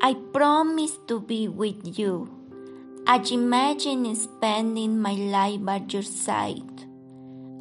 I 0.00 0.14
promise 0.14 0.96
to 1.08 1.18
be 1.18 1.48
with 1.48 1.98
you. 1.98 2.30
I 3.04 3.18
imagine 3.32 4.14
spending 4.14 5.00
my 5.00 5.14
life 5.14 5.64
by 5.64 5.82
your 5.88 6.02
side. 6.04 6.86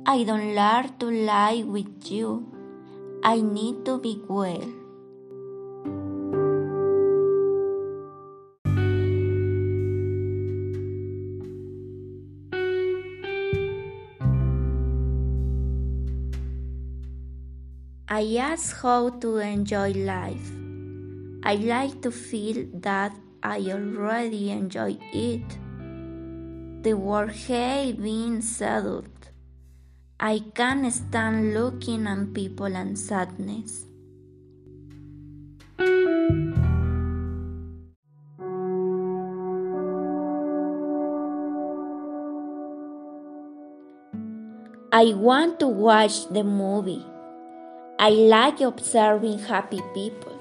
I 0.05 0.23
don't 0.23 0.53
learn 0.53 0.93
to 0.99 1.07
lie 1.09 1.63
with 1.65 2.11
you. 2.11 2.45
I 3.23 3.41
need 3.41 3.83
to 3.85 3.97
be 3.97 4.21
well. 4.29 4.69
I 18.07 18.37
ask 18.37 18.79
how 18.81 19.09
to 19.09 19.37
enjoy 19.37 19.93
life. 19.93 20.66
I 21.43 21.55
like 21.55 22.01
to 22.01 22.11
feel 22.11 22.65
that 22.73 23.15
I 23.43 23.59
already 23.71 24.51
enjoy 24.51 24.97
it. 25.13 25.57
The 26.83 26.93
work 26.93 27.35
has 27.35 27.93
been 27.93 28.41
settled. 28.41 29.29
I 30.19 30.39
can't 30.55 30.91
stand 30.91 31.53
looking 31.53 32.07
at 32.07 32.33
people 32.33 32.75
and 32.75 32.97
sadness. 32.97 33.85
I 44.91 45.13
want 45.13 45.59
to 45.59 45.67
watch 45.67 46.27
the 46.29 46.43
movie. 46.43 47.05
I 47.99 48.09
like 48.09 48.61
observing 48.61 49.39
happy 49.39 49.81
people. 49.93 50.36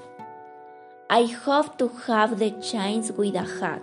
I 1.09 1.23
hope 1.23 1.77
to 1.77 1.87
have 2.05 2.37
the 2.37 2.51
chance 2.61 3.11
with 3.11 3.35
a 3.35 3.43
hug. 3.43 3.79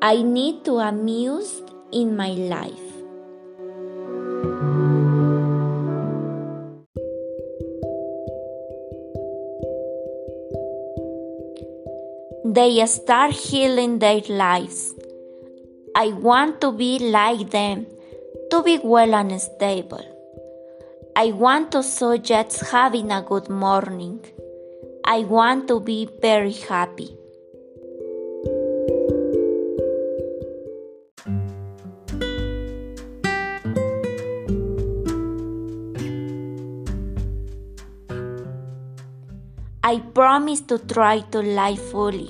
I 0.00 0.22
need 0.22 0.64
to 0.64 0.78
amuse 0.78 1.60
in 1.92 2.16
my 2.16 2.30
life. 2.30 2.86
They 12.46 12.86
start 12.86 13.32
healing 13.32 13.98
their 13.98 14.22
lives. 14.30 14.94
I 15.94 16.08
want 16.08 16.62
to 16.62 16.72
be 16.72 16.98
like 17.00 17.50
them, 17.50 17.84
to 18.50 18.62
be 18.62 18.80
well 18.82 19.14
and 19.14 19.38
stable. 19.38 20.06
I 21.14 21.32
want 21.32 21.70
to 21.72 21.82
suggest 21.82 22.60
having 22.70 23.12
a 23.12 23.20
good 23.20 23.50
morning. 23.50 24.24
I 25.08 25.20
want 25.20 25.68
to 25.68 25.78
be 25.78 26.08
very 26.20 26.52
happy. 26.52 27.16
I 39.84 40.00
promise 40.12 40.62
to 40.62 40.78
try 40.78 41.20
to 41.30 41.38
live 41.38 41.78
fully. 41.92 42.28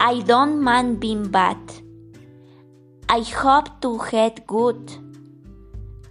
I 0.00 0.18
don't 0.26 0.60
mind 0.60 0.98
being 0.98 1.28
bad. 1.28 1.58
I 3.08 3.20
hope 3.20 3.80
to 3.82 4.00
get 4.10 4.48
good. 4.48 4.90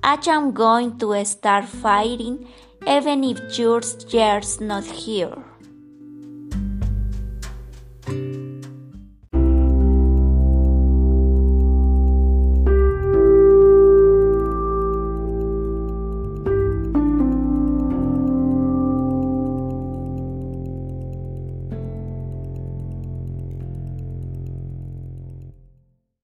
I 0.01 0.17
am 0.27 0.53
going 0.53 0.97
to 0.99 1.25
start 1.25 1.65
fighting 1.65 2.47
even 2.87 3.23
if 3.23 3.53
George 3.53 4.13
Year's 4.13 4.59
not 4.59 4.85
here. 4.85 5.50